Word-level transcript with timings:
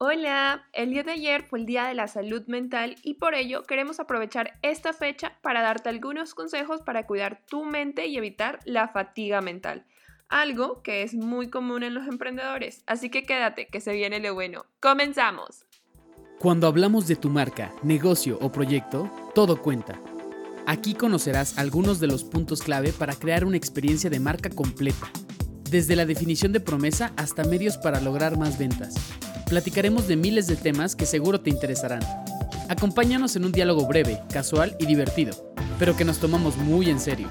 Hola, 0.00 0.64
el 0.74 0.90
día 0.90 1.02
de 1.02 1.10
ayer 1.10 1.42
fue 1.42 1.58
el 1.58 1.66
Día 1.66 1.86
de 1.86 1.94
la 1.94 2.06
Salud 2.06 2.44
Mental 2.46 2.94
y 3.02 3.14
por 3.14 3.34
ello 3.34 3.64
queremos 3.64 3.98
aprovechar 3.98 4.56
esta 4.62 4.92
fecha 4.92 5.32
para 5.42 5.60
darte 5.60 5.88
algunos 5.88 6.34
consejos 6.34 6.82
para 6.82 7.04
cuidar 7.04 7.40
tu 7.48 7.64
mente 7.64 8.06
y 8.06 8.16
evitar 8.16 8.60
la 8.64 8.86
fatiga 8.86 9.40
mental, 9.40 9.84
algo 10.28 10.84
que 10.84 11.02
es 11.02 11.14
muy 11.14 11.50
común 11.50 11.82
en 11.82 11.94
los 11.94 12.06
emprendedores, 12.06 12.84
así 12.86 13.10
que 13.10 13.24
quédate, 13.24 13.66
que 13.66 13.80
se 13.80 13.92
viene 13.92 14.20
lo 14.20 14.34
bueno. 14.34 14.66
¡Comenzamos! 14.78 15.66
Cuando 16.38 16.68
hablamos 16.68 17.08
de 17.08 17.16
tu 17.16 17.28
marca, 17.28 17.72
negocio 17.82 18.38
o 18.40 18.52
proyecto, 18.52 19.10
todo 19.34 19.60
cuenta. 19.60 19.98
Aquí 20.64 20.94
conocerás 20.94 21.58
algunos 21.58 21.98
de 21.98 22.06
los 22.06 22.22
puntos 22.22 22.62
clave 22.62 22.92
para 22.92 23.16
crear 23.16 23.44
una 23.44 23.56
experiencia 23.56 24.10
de 24.10 24.20
marca 24.20 24.48
completa, 24.48 25.10
desde 25.70 25.96
la 25.96 26.06
definición 26.06 26.52
de 26.52 26.60
promesa 26.60 27.12
hasta 27.16 27.44
medios 27.44 27.76
para 27.76 28.00
lograr 28.00 28.36
más 28.38 28.58
ventas 28.58 28.94
platicaremos 29.48 30.06
de 30.06 30.16
miles 30.16 30.46
de 30.46 30.56
temas 30.56 30.94
que 30.94 31.06
seguro 31.06 31.40
te 31.40 31.50
interesarán. 31.50 32.02
Acompáñanos 32.68 33.34
en 33.36 33.46
un 33.46 33.52
diálogo 33.52 33.86
breve, 33.86 34.20
casual 34.30 34.76
y 34.78 34.86
divertido, 34.86 35.34
pero 35.78 35.96
que 35.96 36.04
nos 36.04 36.18
tomamos 36.18 36.56
muy 36.56 36.90
en 36.90 37.00
serio. 37.00 37.30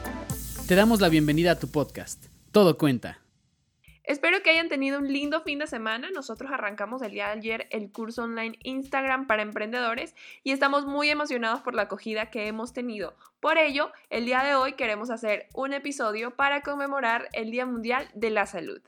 Te 0.67 0.75
damos 0.75 0.99
la 0.99 1.09
bienvenida 1.09 1.51
a 1.51 1.59
tu 1.59 1.67
podcast. 1.67 2.25
Todo 2.51 2.77
cuenta. 2.77 3.26
Espero 4.07 4.41
que 4.41 4.51
hayan 4.51 4.69
tenido 4.69 4.99
un 4.99 5.11
lindo 5.11 5.41
fin 5.41 5.59
de 5.59 5.67
semana. 5.67 6.09
Nosotros 6.11 6.49
arrancamos 6.49 7.01
el 7.01 7.11
día 7.11 7.25
de 7.25 7.33
ayer 7.33 7.67
el 7.71 7.91
curso 7.91 8.23
online 8.23 8.57
Instagram 8.63 9.27
para 9.27 9.41
emprendedores 9.41 10.15
y 10.45 10.51
estamos 10.51 10.85
muy 10.85 11.09
emocionados 11.09 11.59
por 11.59 11.75
la 11.75 11.81
acogida 11.83 12.29
que 12.29 12.47
hemos 12.47 12.71
tenido. 12.71 13.17
Por 13.41 13.57
ello, 13.57 13.91
el 14.09 14.25
día 14.25 14.43
de 14.45 14.55
hoy 14.55 14.73
queremos 14.73 15.09
hacer 15.09 15.49
un 15.53 15.73
episodio 15.73 16.31
para 16.37 16.61
conmemorar 16.61 17.27
el 17.33 17.51
Día 17.51 17.65
Mundial 17.65 18.07
de 18.13 18.29
la 18.29 18.45
Salud. 18.45 18.81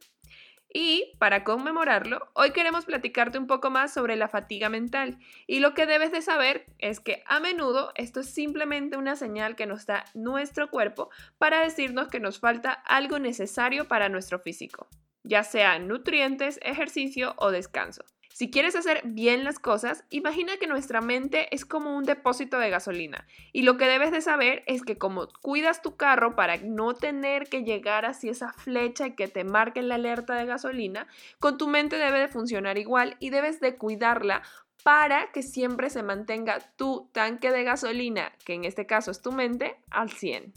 Y 0.72 1.16
para 1.18 1.44
conmemorarlo, 1.44 2.30
hoy 2.34 2.52
queremos 2.52 2.86
platicarte 2.86 3.40
un 3.40 3.48
poco 3.48 3.72
más 3.72 3.92
sobre 3.94 4.16
la 4.16 4.30
fatiga 4.30 4.70
mental. 4.70 5.18
Y 5.48 5.60
lo 5.60 5.74
que 5.74 5.86
debes 5.86 6.14
de 6.14 6.22
saber 6.22 6.66
es 6.78 7.02
que 7.02 7.24
a 7.26 7.42
menudo 7.42 7.92
esto 7.96 8.22
es 8.22 8.34
simplemente 8.34 8.96
una 8.96 9.18
señal 9.18 9.58
que 9.58 9.66
nos 9.66 9.86
da 9.86 10.06
nuestro 10.14 10.70
cuerpo 10.70 11.10
para 11.40 11.60
decirnos 11.60 12.08
que 12.08 12.22
nos 12.22 12.40
falta 12.40 12.72
algo 12.72 13.20
necesario 13.20 13.88
para 13.90 14.10
nuestro 14.10 14.40
físico, 14.40 14.88
ya 15.30 15.44
sea 15.44 15.80
nutrientes, 15.80 16.60
ejercicio 16.64 17.36
o 17.38 17.52
descanso. 17.52 18.04
Si 18.34 18.50
quieres 18.50 18.76
hacer 18.76 19.02
bien 19.04 19.44
las 19.44 19.60
cosas, 19.60 20.06
imagina 20.10 20.58
que 20.58 20.68
nuestra 20.68 21.02
mente 21.02 21.54
es 21.54 21.66
como 21.66 21.96
un 21.96 22.06
depósito 22.06 22.58
de 22.58 22.70
gasolina 22.70 23.28
y 23.52 23.64
lo 23.64 23.78
que 23.78 23.86
debes 23.86 24.12
de 24.12 24.22
saber 24.22 24.64
es 24.66 24.82
que 24.84 24.98
como 24.98 25.28
cuidas 25.42 25.82
tu 25.82 25.98
carro 25.98 26.36
para 26.36 26.58
no 26.58 26.94
tener 26.94 27.50
que 27.50 27.64
llegar 27.64 28.06
hacia 28.06 28.32
esa 28.32 28.54
flecha 28.54 29.08
y 29.08 29.16
que 29.16 29.28
te 29.28 29.44
marque 29.44 29.82
la 29.82 29.96
alerta 29.96 30.36
de 30.36 30.46
gasolina, 30.46 31.08
con 31.40 31.58
tu 31.58 31.68
mente 31.68 31.98
debe 31.98 32.20
de 32.20 32.28
funcionar 32.30 32.78
igual 32.78 33.18
y 33.20 33.30
debes 33.30 33.60
de 33.60 33.76
cuidarla 33.76 34.42
para 34.84 35.32
que 35.34 35.44
siempre 35.44 35.90
se 35.90 36.04
mantenga 36.04 36.60
tu 36.78 37.10
tanque 37.12 37.52
de 37.52 37.66
gasolina, 37.66 38.32
que 38.46 38.54
en 38.54 38.64
este 38.64 38.86
caso 38.86 39.12
es 39.12 39.22
tu 39.22 39.34
mente, 39.34 39.76
al 39.92 40.12
100. 40.12 40.54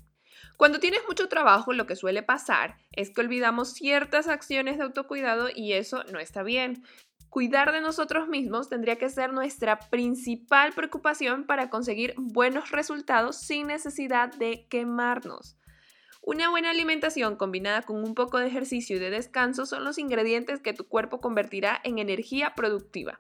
Cuando 0.57 0.81
tienes 0.81 1.01
mucho 1.09 1.29
trabajo, 1.29 1.73
lo 1.73 1.87
que 1.87 1.97
suele 1.97 2.23
pasar 2.23 2.77
es 2.93 3.11
que 3.11 3.21
olvidamos 3.21 3.73
ciertas 3.73 4.29
acciones 4.29 4.79
de 4.79 4.85
autocuidado 4.85 5.49
y 5.55 5.73
eso 5.73 6.05
no 6.13 6.19
está 6.19 6.43
bien. 6.43 6.85
Cuidar 7.29 7.73
de 7.73 7.81
nosotros 7.81 8.29
mismos 8.29 8.69
tendría 8.69 8.97
que 8.97 9.09
ser 9.09 9.33
nuestra 9.33 9.79
principal 9.79 10.73
preocupación 10.73 11.45
para 11.45 11.71
conseguir 11.71 12.15
buenos 12.19 12.71
resultados 12.71 13.37
sin 13.37 13.69
necesidad 13.69 14.33
de 14.35 14.67
quemarnos. 14.69 15.57
Una 16.25 16.51
buena 16.51 16.71
alimentación 16.71 17.35
combinada 17.35 17.83
con 17.83 17.97
un 17.97 18.15
poco 18.15 18.39
de 18.39 18.47
ejercicio 18.47 18.97
y 18.97 19.01
de 19.01 19.11
descanso 19.11 19.67
son 19.67 19.83
los 19.83 19.99
ingredientes 19.99 20.61
que 20.61 20.73
tu 20.73 20.87
cuerpo 20.87 21.21
convertirá 21.21 21.81
en 21.83 21.99
energía 21.99 22.55
productiva. 22.55 23.19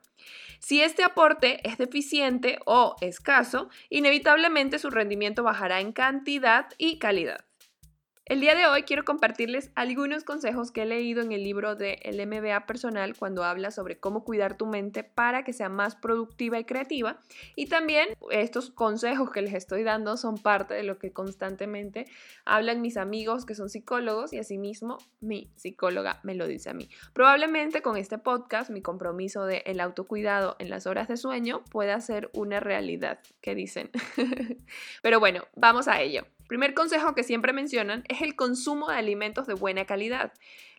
Si 0.61 0.81
este 0.81 1.03
aporte 1.03 1.69
es 1.69 1.79
deficiente 1.79 2.61
o 2.65 2.95
escaso, 3.01 3.69
inevitablemente 3.91 4.79
su 4.79 4.89
rendimiento 4.89 5.43
bajará 5.43 5.81
en 5.81 5.91
cantidad 5.91 6.69
y 6.79 7.01
calidad. 7.01 7.45
El 8.25 8.41
día 8.41 8.55
de 8.55 8.67
hoy 8.67 8.85
quiero 8.85 9.05
compartirles 9.05 9.73
algunos 9.75 10.23
consejos 10.23 10.71
que 10.71 10.83
he 10.83 10.87
leído 10.87 11.23
en 11.23 11.33
el 11.33 11.43
libro 11.43 11.75
de 11.75 11.99
El 12.05 12.25
MBA 12.25 12.67
personal 12.67 13.17
cuando 13.19 13.43
habla 13.43 13.73
sobre 13.73 13.99
cómo 13.99 14.23
cuidar 14.23 14.57
tu 14.57 14.65
mente 14.67 15.03
para 15.03 15.43
que 15.43 15.53
sea 15.53 15.69
más 15.69 15.97
productiva 15.97 16.57
y 16.61 16.65
creativa. 16.65 17.21
Y 17.57 17.67
también 17.67 18.11
estos 18.31 18.71
consejos 18.71 19.33
que 19.33 19.43
les 19.43 19.55
estoy 19.55 19.83
dando 19.83 20.17
son 20.17 20.39
parte 20.39 20.73
de 20.73 20.85
lo 20.85 21.01
que 21.01 21.13
constantemente 21.13 22.07
hablan 22.45 22.81
mis 22.81 22.97
amigos 22.97 23.45
que 23.45 23.57
son 23.57 23.69
psicólogos 23.69 24.33
y 24.33 24.39
asimismo 24.39 24.99
mi 25.21 25.51
psicóloga 25.57 26.21
me 26.23 26.37
lo 26.37 26.47
dice 26.47 26.71
a 26.71 26.75
mí. 26.75 26.89
Probablemente 27.13 27.83
con 27.83 27.97
este 27.97 28.19
podcast 28.19 28.71
mi 28.71 28.83
compromiso 28.83 29.47
de 29.47 29.65
el 29.67 29.81
autocuidado 29.81 30.55
en 30.61 30.71
las 30.71 30.87
horas 30.87 31.09
de 31.09 31.17
sueño 31.17 31.65
pueda 31.73 32.01
ser 32.01 32.31
una 32.35 32.61
realidad, 32.61 33.19
que 33.41 33.57
dicen. 33.57 33.91
Pero 35.03 35.19
bueno, 35.19 35.43
vamos 35.57 35.89
a 35.89 36.01
ello. 36.01 36.25
Primer 36.53 36.75
consejo 36.75 37.15
que 37.15 37.23
siempre 37.23 37.55
mencionan 37.55 38.05
es 38.09 38.21
el 38.21 38.37
consumo 38.37 38.91
de 38.91 38.97
alimentos 38.97 39.47
de 39.47 39.55
buena 39.55 39.87
calidad. 39.87 40.35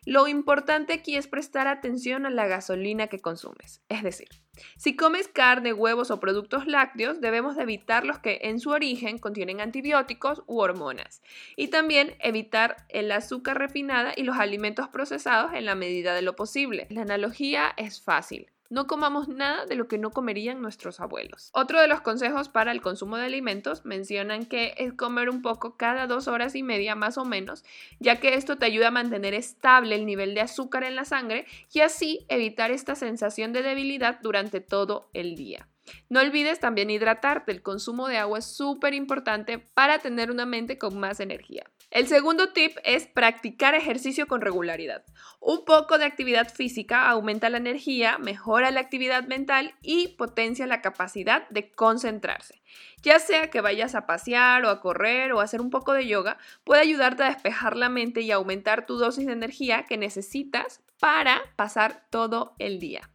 Lo 0.06 0.28
importante 0.28 0.92
aquí 0.92 1.16
es 1.16 1.26
prestar 1.26 1.66
atención 1.66 2.26
a 2.26 2.30
la 2.30 2.46
gasolina 2.46 3.08
que 3.08 3.18
consumes. 3.18 3.82
Es 3.88 4.04
decir, 4.04 4.28
si 4.76 4.94
comes 4.94 5.26
carne, 5.26 5.72
huevos 5.72 6.12
o 6.12 6.20
productos 6.20 6.68
lácteos, 6.68 7.20
debemos 7.20 7.58
evitar 7.58 8.04
los 8.04 8.20
que 8.20 8.38
en 8.42 8.60
su 8.60 8.70
origen 8.70 9.18
contienen 9.18 9.60
antibióticos 9.60 10.44
u 10.46 10.60
hormonas. 10.60 11.22
Y 11.56 11.66
también 11.66 12.14
evitar 12.20 12.76
el 12.88 13.10
azúcar 13.10 13.58
refinada 13.58 14.12
y 14.16 14.22
los 14.22 14.36
alimentos 14.36 14.86
procesados 14.86 15.54
en 15.54 15.64
la 15.64 15.74
medida 15.74 16.14
de 16.14 16.22
lo 16.22 16.36
posible. 16.36 16.86
La 16.88 17.02
analogía 17.02 17.74
es 17.76 18.00
fácil. 18.00 18.53
No 18.74 18.88
comamos 18.88 19.28
nada 19.28 19.66
de 19.66 19.76
lo 19.76 19.86
que 19.86 19.98
no 19.98 20.10
comerían 20.10 20.60
nuestros 20.60 20.98
abuelos. 20.98 21.50
Otro 21.52 21.80
de 21.80 21.86
los 21.86 22.00
consejos 22.00 22.48
para 22.48 22.72
el 22.72 22.82
consumo 22.82 23.16
de 23.16 23.26
alimentos 23.26 23.84
mencionan 23.84 24.46
que 24.46 24.74
es 24.78 24.92
comer 24.94 25.30
un 25.30 25.42
poco 25.42 25.76
cada 25.76 26.08
dos 26.08 26.26
horas 26.26 26.56
y 26.56 26.64
media 26.64 26.96
más 26.96 27.16
o 27.16 27.24
menos, 27.24 27.62
ya 28.00 28.18
que 28.18 28.34
esto 28.34 28.58
te 28.58 28.66
ayuda 28.66 28.88
a 28.88 28.90
mantener 28.90 29.32
estable 29.32 29.94
el 29.94 30.06
nivel 30.06 30.34
de 30.34 30.40
azúcar 30.40 30.82
en 30.82 30.96
la 30.96 31.04
sangre 31.04 31.46
y 31.72 31.82
así 31.82 32.26
evitar 32.28 32.72
esta 32.72 32.96
sensación 32.96 33.52
de 33.52 33.62
debilidad 33.62 34.18
durante 34.22 34.58
todo 34.60 35.08
el 35.12 35.36
día. 35.36 35.68
No 36.08 36.18
olvides 36.18 36.58
también 36.58 36.90
hidratarte, 36.90 37.52
el 37.52 37.62
consumo 37.62 38.08
de 38.08 38.18
agua 38.18 38.40
es 38.40 38.46
súper 38.46 38.92
importante 38.92 39.60
para 39.60 40.00
tener 40.00 40.32
una 40.32 40.46
mente 40.46 40.78
con 40.78 40.98
más 40.98 41.20
energía. 41.20 41.64
El 41.94 42.08
segundo 42.08 42.48
tip 42.48 42.76
es 42.82 43.06
practicar 43.06 43.76
ejercicio 43.76 44.26
con 44.26 44.40
regularidad. 44.40 45.04
Un 45.38 45.64
poco 45.64 45.96
de 45.96 46.04
actividad 46.04 46.52
física 46.52 47.08
aumenta 47.08 47.50
la 47.50 47.58
energía, 47.58 48.18
mejora 48.18 48.72
la 48.72 48.80
actividad 48.80 49.28
mental 49.28 49.76
y 49.80 50.08
potencia 50.08 50.66
la 50.66 50.82
capacidad 50.82 51.48
de 51.50 51.70
concentrarse. 51.70 52.60
Ya 53.02 53.20
sea 53.20 53.48
que 53.48 53.60
vayas 53.60 53.94
a 53.94 54.06
pasear 54.06 54.64
o 54.64 54.70
a 54.70 54.80
correr 54.80 55.32
o 55.32 55.40
a 55.40 55.44
hacer 55.44 55.60
un 55.60 55.70
poco 55.70 55.92
de 55.92 56.08
yoga, 56.08 56.36
puede 56.64 56.80
ayudarte 56.80 57.22
a 57.22 57.28
despejar 57.28 57.76
la 57.76 57.88
mente 57.88 58.22
y 58.22 58.32
aumentar 58.32 58.86
tu 58.86 58.96
dosis 58.96 59.26
de 59.26 59.32
energía 59.32 59.84
que 59.84 59.96
necesitas 59.96 60.80
para 60.98 61.42
pasar 61.54 62.08
todo 62.10 62.56
el 62.58 62.80
día. 62.80 63.08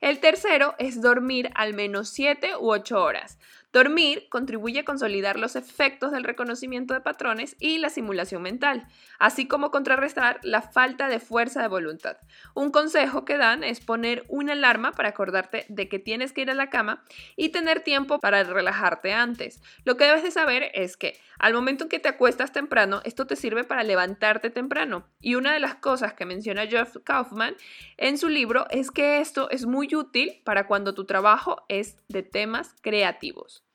El 0.00 0.18
tercero 0.18 0.74
es 0.78 1.00
dormir 1.00 1.50
al 1.54 1.74
menos 1.74 2.10
7 2.10 2.56
u 2.58 2.72
8 2.72 3.00
horas. 3.00 3.38
Dormir 3.76 4.30
contribuye 4.30 4.80
a 4.80 4.84
consolidar 4.86 5.38
los 5.38 5.54
efectos 5.54 6.10
del 6.10 6.24
reconocimiento 6.24 6.94
de 6.94 7.02
patrones 7.02 7.56
y 7.60 7.76
la 7.76 7.90
simulación 7.90 8.40
mental, 8.40 8.86
así 9.18 9.46
como 9.46 9.70
contrarrestar 9.70 10.40
la 10.42 10.62
falta 10.62 11.08
de 11.08 11.20
fuerza 11.20 11.60
de 11.60 11.68
voluntad. 11.68 12.16
Un 12.54 12.70
consejo 12.70 13.26
que 13.26 13.36
dan 13.36 13.62
es 13.62 13.80
poner 13.80 14.24
una 14.28 14.52
alarma 14.52 14.92
para 14.92 15.10
acordarte 15.10 15.66
de 15.68 15.90
que 15.90 15.98
tienes 15.98 16.32
que 16.32 16.40
ir 16.40 16.50
a 16.50 16.54
la 16.54 16.70
cama 16.70 17.04
y 17.36 17.50
tener 17.50 17.80
tiempo 17.80 18.18
para 18.18 18.44
relajarte 18.44 19.12
antes. 19.12 19.60
Lo 19.84 19.98
que 19.98 20.04
debes 20.04 20.22
de 20.22 20.30
saber 20.30 20.70
es 20.72 20.96
que 20.96 21.20
al 21.38 21.52
momento 21.52 21.84
en 21.84 21.90
que 21.90 21.98
te 21.98 22.08
acuestas 22.08 22.52
temprano, 22.52 23.02
esto 23.04 23.26
te 23.26 23.36
sirve 23.36 23.64
para 23.64 23.82
levantarte 23.82 24.48
temprano. 24.48 25.06
Y 25.20 25.34
una 25.34 25.52
de 25.52 25.60
las 25.60 25.74
cosas 25.74 26.14
que 26.14 26.24
menciona 26.24 26.66
Jeff 26.66 26.96
Kaufman 27.04 27.54
en 27.98 28.16
su 28.16 28.30
libro 28.30 28.66
es 28.70 28.90
que 28.90 29.20
esto 29.20 29.50
es 29.50 29.66
muy 29.66 29.94
útil 29.94 30.40
para 30.44 30.66
cuando 30.66 30.94
tu 30.94 31.04
trabajo 31.04 31.66
es 31.68 31.98
de 32.08 32.22
temas 32.22 32.74
creativos. 32.80 33.65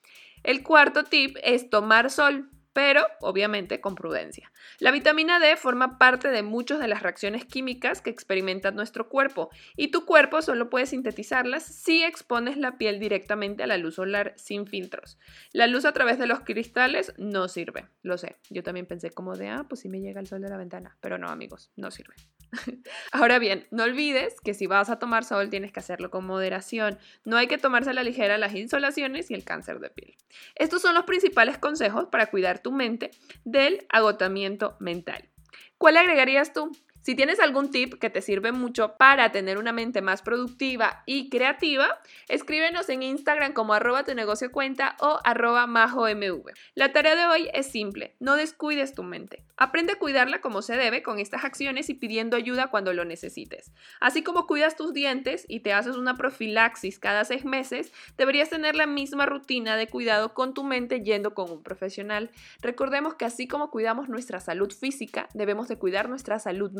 El 0.43 0.63
cuarto 0.63 1.03
tip 1.03 1.37
es 1.43 1.69
tomar 1.69 2.09
sol 2.09 2.49
pero 2.73 3.05
obviamente 3.19 3.81
con 3.81 3.95
prudencia. 3.95 4.51
La 4.79 4.91
vitamina 4.91 5.39
D 5.39 5.55
forma 5.57 5.97
parte 5.97 6.29
de 6.29 6.43
muchas 6.43 6.79
de 6.79 6.87
las 6.87 7.03
reacciones 7.03 7.45
químicas 7.45 8.01
que 8.01 8.09
experimenta 8.09 8.71
nuestro 8.71 9.09
cuerpo 9.09 9.49
y 9.75 9.89
tu 9.89 10.05
cuerpo 10.05 10.41
solo 10.41 10.69
puede 10.69 10.85
sintetizarlas 10.85 11.63
si 11.63 12.03
expones 12.03 12.57
la 12.57 12.77
piel 12.77 12.99
directamente 12.99 13.63
a 13.63 13.67
la 13.67 13.77
luz 13.77 13.95
solar 13.95 14.33
sin 14.37 14.67
filtros. 14.67 15.17
La 15.51 15.67
luz 15.67 15.85
a 15.85 15.93
través 15.93 16.17
de 16.17 16.27
los 16.27 16.41
cristales 16.41 17.13
no 17.17 17.47
sirve, 17.47 17.87
lo 18.03 18.17
sé. 18.17 18.37
Yo 18.49 18.63
también 18.63 18.85
pensé 18.85 19.11
como 19.11 19.35
de, 19.35 19.49
ah, 19.49 19.65
pues 19.67 19.81
sí 19.81 19.89
me 19.89 19.99
llega 19.99 20.21
el 20.21 20.27
sol 20.27 20.41
de 20.41 20.49
la 20.49 20.57
ventana, 20.57 20.97
pero 21.01 21.17
no 21.17 21.29
amigos, 21.29 21.71
no 21.75 21.91
sirve. 21.91 22.15
Ahora 23.11 23.39
bien, 23.39 23.67
no 23.71 23.83
olvides 23.83 24.35
que 24.41 24.53
si 24.53 24.67
vas 24.67 24.89
a 24.89 24.99
tomar 24.99 25.23
sol 25.23 25.49
tienes 25.49 25.71
que 25.71 25.79
hacerlo 25.79 26.09
con 26.09 26.25
moderación. 26.25 26.97
No 27.23 27.37
hay 27.37 27.47
que 27.47 27.57
tomarse 27.57 27.91
a 27.91 27.93
la 27.93 28.03
ligera 28.03 28.37
las 28.37 28.55
insolaciones 28.55 29.31
y 29.31 29.33
el 29.33 29.43
cáncer 29.43 29.79
de 29.79 29.89
piel. 29.89 30.17
Estos 30.55 30.81
son 30.81 30.95
los 30.95 31.05
principales 31.05 31.57
consejos 31.57 32.07
para 32.11 32.27
cuidar 32.27 32.59
tu 32.59 32.71
mente 32.71 33.11
del 33.45 33.85
agotamiento 33.89 34.75
mental. 34.79 35.29
¿Cuál 35.77 35.97
agregarías 35.97 36.53
tú? 36.53 36.71
Si 37.01 37.15
tienes 37.15 37.39
algún 37.39 37.71
tip 37.71 37.95
que 37.95 38.11
te 38.11 38.21
sirve 38.21 38.51
mucho 38.51 38.95
para 38.97 39.31
tener 39.31 39.57
una 39.57 39.71
mente 39.71 40.01
más 40.01 40.21
productiva 40.21 41.01
y 41.07 41.29
creativa, 41.29 41.99
escríbenos 42.27 42.89
en 42.89 43.01
Instagram 43.01 43.53
como 43.53 43.73
arroba 43.73 44.03
tu 44.03 44.13
negocio 44.13 44.51
cuenta 44.51 44.95
o 44.99 45.19
arroba 45.23 45.65
majomv. 45.65 46.43
La 46.75 46.93
tarea 46.93 47.15
de 47.15 47.25
hoy 47.25 47.49
es 47.53 47.71
simple, 47.71 48.15
no 48.19 48.35
descuides 48.35 48.93
tu 48.93 49.01
mente. 49.01 49.43
Aprende 49.57 49.93
a 49.93 49.99
cuidarla 49.99 50.41
como 50.41 50.61
se 50.61 50.75
debe 50.75 51.01
con 51.01 51.19
estas 51.19 51.43
acciones 51.43 51.89
y 51.89 51.95
pidiendo 51.95 52.37
ayuda 52.37 52.67
cuando 52.67 52.93
lo 52.93 53.05
necesites. 53.05 53.71
Así 53.99 54.23
como 54.23 54.47
cuidas 54.47 54.75
tus 54.75 54.93
dientes 54.93 55.45
y 55.47 55.61
te 55.61 55.73
haces 55.73 55.97
una 55.97 56.15
profilaxis 56.15 56.99
cada 56.99 57.25
seis 57.25 57.45
meses, 57.45 57.91
deberías 58.17 58.49
tener 58.49 58.75
la 58.75 58.85
misma 58.85 59.25
rutina 59.25 59.75
de 59.75 59.87
cuidado 59.87 60.33
con 60.33 60.53
tu 60.53 60.63
mente 60.63 61.01
yendo 61.01 61.33
con 61.33 61.51
un 61.51 61.63
profesional. 61.63 62.29
Recordemos 62.61 63.15
que 63.15 63.25
así 63.25 63.47
como 63.47 63.71
cuidamos 63.71 64.09
nuestra 64.09 64.39
salud 64.39 64.71
física, 64.71 65.29
debemos 65.33 65.67
de 65.67 65.77
cuidar 65.77 66.09
nuestra 66.09 66.39
salud 66.39 66.71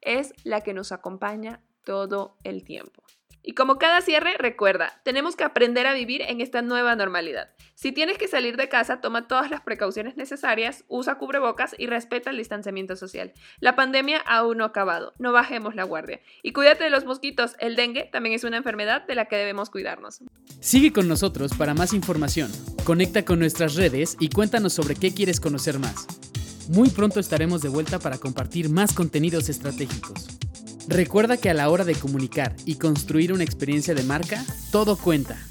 es 0.00 0.32
la 0.44 0.60
que 0.62 0.74
nos 0.74 0.92
acompaña 0.92 1.60
todo 1.84 2.36
el 2.44 2.64
tiempo. 2.64 3.02
Y 3.48 3.54
como 3.54 3.78
cada 3.78 4.02
cierre, 4.02 4.36
recuerda, 4.36 5.00
tenemos 5.04 5.34
que 5.34 5.42
aprender 5.42 5.86
a 5.86 5.94
vivir 5.94 6.20
en 6.20 6.42
esta 6.42 6.60
nueva 6.60 6.94
normalidad. 6.96 7.48
Si 7.74 7.92
tienes 7.92 8.18
que 8.18 8.28
salir 8.28 8.58
de 8.58 8.68
casa, 8.68 9.00
toma 9.00 9.26
todas 9.26 9.50
las 9.50 9.62
precauciones 9.62 10.18
necesarias, 10.18 10.84
usa 10.86 11.14
cubrebocas 11.16 11.74
y 11.78 11.86
respeta 11.86 12.28
el 12.28 12.36
distanciamiento 12.36 12.94
social. 12.94 13.32
La 13.60 13.74
pandemia 13.74 14.18
aún 14.18 14.58
no 14.58 14.64
ha 14.64 14.66
acabado, 14.66 15.14
no 15.18 15.32
bajemos 15.32 15.74
la 15.74 15.84
guardia. 15.84 16.20
Y 16.42 16.52
cuídate 16.52 16.84
de 16.84 16.90
los 16.90 17.06
mosquitos, 17.06 17.56
el 17.58 17.74
dengue 17.74 18.04
también 18.12 18.34
es 18.34 18.44
una 18.44 18.58
enfermedad 18.58 19.06
de 19.06 19.14
la 19.14 19.24
que 19.24 19.36
debemos 19.36 19.70
cuidarnos. 19.70 20.20
Sigue 20.60 20.92
con 20.92 21.08
nosotros 21.08 21.52
para 21.56 21.72
más 21.72 21.94
información. 21.94 22.52
Conecta 22.84 23.24
con 23.24 23.38
nuestras 23.38 23.76
redes 23.76 24.18
y 24.20 24.28
cuéntanos 24.28 24.74
sobre 24.74 24.94
qué 24.94 25.14
quieres 25.14 25.40
conocer 25.40 25.78
más. 25.78 26.06
Muy 26.68 26.90
pronto 26.90 27.18
estaremos 27.18 27.62
de 27.62 27.70
vuelta 27.70 27.98
para 27.98 28.18
compartir 28.18 28.68
más 28.68 28.92
contenidos 28.92 29.48
estratégicos. 29.48 30.26
Recuerda 30.86 31.38
que 31.38 31.48
a 31.48 31.54
la 31.54 31.70
hora 31.70 31.84
de 31.84 31.94
comunicar 31.94 32.54
y 32.66 32.74
construir 32.76 33.32
una 33.32 33.44
experiencia 33.44 33.94
de 33.94 34.02
marca, 34.02 34.44
todo 34.70 34.96
cuenta. 34.96 35.47